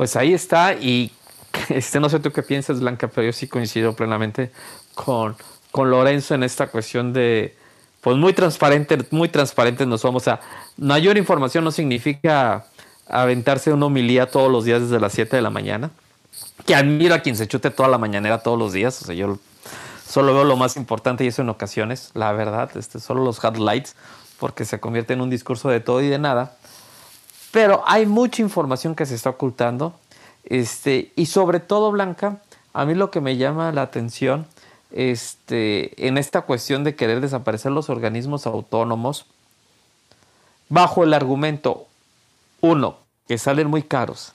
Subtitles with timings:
[0.00, 1.12] Pues ahí está y
[1.68, 4.50] este, no sé tú qué piensas, Blanca, pero yo sí coincido plenamente
[4.94, 5.36] con,
[5.72, 7.54] con Lorenzo en esta cuestión de,
[8.00, 10.22] pues muy transparente, muy transparentes nos somos.
[10.22, 10.40] O sea,
[10.78, 12.64] mayor información no significa
[13.10, 15.90] aventarse una homilía todos los días desde las 7 de la mañana.
[16.64, 19.02] Que admiro a quien se chute toda la mañanera todos los días.
[19.02, 19.38] O sea, yo
[20.08, 23.96] solo veo lo más importante y eso en ocasiones, la verdad, este, solo los highlights,
[24.38, 26.56] porque se convierte en un discurso de todo y de nada.
[27.50, 29.94] Pero hay mucha información que se está ocultando.
[30.44, 32.38] Este, y sobre todo, Blanca,
[32.72, 34.46] a mí lo que me llama la atención
[34.92, 39.26] este, en esta cuestión de querer desaparecer los organismos autónomos,
[40.68, 41.86] bajo el argumento,
[42.60, 42.96] uno,
[43.28, 44.32] que salen muy caros,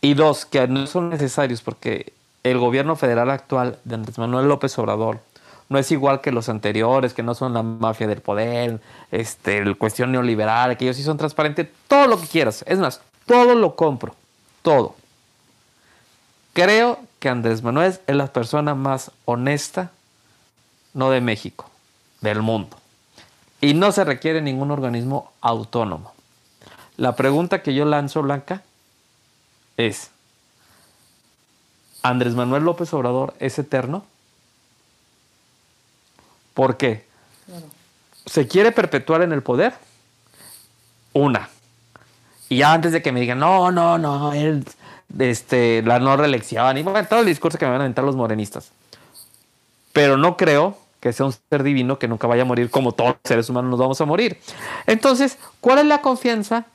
[0.00, 4.78] y dos, que no son necesarios porque el gobierno federal actual de Andrés Manuel López
[4.78, 5.20] Obrador
[5.70, 8.80] no es igual que los anteriores, que no son la mafia del poder,
[9.12, 12.64] este, el cuestión neoliberal, que ellos sí son transparentes, todo lo que quieras.
[12.66, 14.16] Es más, todo lo compro,
[14.62, 14.96] todo.
[16.54, 19.92] Creo que Andrés Manuel es la persona más honesta,
[20.92, 21.70] no de México,
[22.20, 22.76] del mundo.
[23.60, 26.12] Y no se requiere ningún organismo autónomo.
[26.96, 28.64] La pregunta que yo lanzo, Blanca,
[29.76, 30.10] es,
[32.02, 34.04] ¿Andrés Manuel López Obrador es eterno?
[36.60, 37.06] ¿Por qué?
[38.26, 39.72] ¿Se quiere perpetuar en el poder?
[41.14, 41.48] Una.
[42.50, 44.66] Y ya antes de que me digan, no, no, no, él,
[45.18, 48.14] este, la no reelección, y bueno, todo el discurso que me van a aventar los
[48.14, 48.72] morenistas.
[49.94, 53.12] Pero no creo que sea un ser divino que nunca vaya a morir como todos
[53.12, 54.38] los seres humanos nos vamos a morir.
[54.86, 56.66] Entonces, ¿cuál es la confianza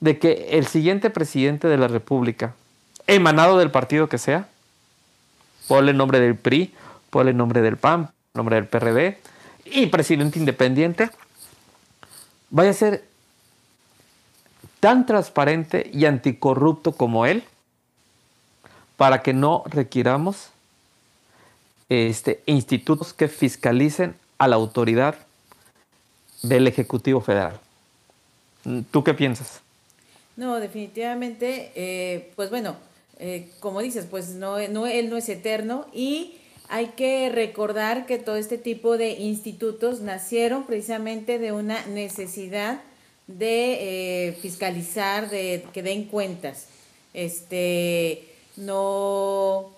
[0.00, 2.52] de que el siguiente presidente de la República,
[3.06, 4.48] emanado del partido que sea,
[5.66, 6.74] ponle el nombre del PRI,
[7.08, 9.18] ponle el nombre del PAN, nombre del PRD,
[9.64, 11.10] y presidente independiente,
[12.50, 13.04] vaya a ser
[14.80, 17.44] tan transparente y anticorrupto como él,
[18.96, 20.50] para que no requiramos
[21.88, 25.14] este, institutos que fiscalicen a la autoridad
[26.42, 27.60] del Ejecutivo Federal.
[28.90, 29.60] ¿Tú qué piensas?
[30.36, 32.76] No, definitivamente, eh, pues bueno,
[33.18, 36.38] eh, como dices, pues no, no, él no es eterno y
[36.68, 42.80] hay que recordar que todo este tipo de institutos nacieron precisamente de una necesidad
[43.26, 46.66] de eh, fiscalizar, de que den cuentas.
[47.14, 48.24] Este,
[48.56, 49.70] no,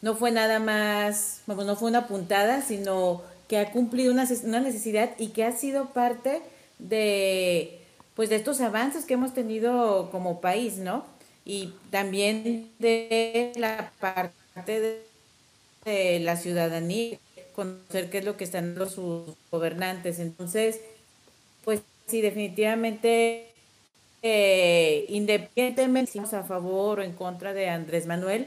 [0.00, 4.60] no fue nada más, bueno, no fue una puntada, sino que ha cumplido una, una
[4.60, 6.40] necesidad y que ha sido parte
[6.78, 7.80] de,
[8.14, 11.04] pues, de estos avances que hemos tenido como país, ¿no?
[11.44, 15.08] Y también de la parte de
[16.20, 17.18] la ciudadanía,
[17.54, 20.18] conocer qué es lo que están los sus gobernantes.
[20.18, 20.80] Entonces,
[21.64, 23.46] pues sí, definitivamente,
[24.22, 28.46] eh, independientemente si a favor o en contra de Andrés Manuel,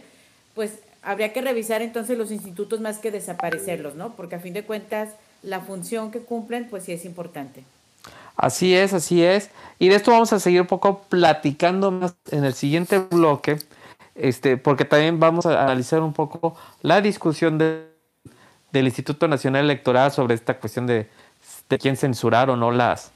[0.55, 4.15] pues habría que revisar entonces los institutos más que desaparecerlos, ¿no?
[4.15, 5.09] Porque a fin de cuentas,
[5.43, 7.63] la función que cumplen, pues sí es importante.
[8.35, 9.49] Así es, así es.
[9.77, 13.57] Y de esto vamos a seguir un poco platicando más en el siguiente bloque
[14.15, 17.87] este, porque también vamos a analizar un poco la discusión de,
[18.71, 21.09] del Instituto Nacional Electoral sobre esta cuestión de,
[21.69, 23.11] de quién censurar o no las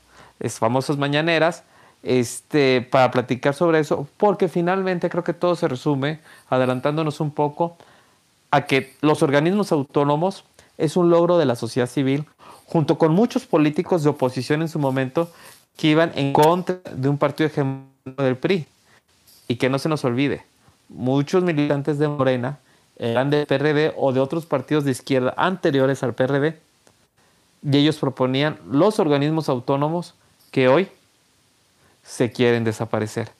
[0.59, 1.63] famosas mañaneras,
[2.03, 6.19] este, para platicar sobre eso, porque finalmente creo que todo se resume,
[6.49, 7.77] adelantándonos un poco,
[8.51, 10.45] a que los organismos autónomos
[10.77, 12.25] es un logro de la sociedad civil,
[12.65, 15.31] junto con muchos políticos de oposición en su momento
[15.77, 18.67] que iban en contra de un partido hegemónico del PRI.
[19.47, 20.43] Y que no se nos olvide,
[20.89, 22.59] muchos militantes de Morena
[22.97, 26.59] eran del PRD o de otros partidos de izquierda anteriores al PRD
[27.63, 30.13] y ellos proponían los organismos autónomos
[30.51, 30.87] que hoy
[32.03, 33.31] se quieren desaparecer.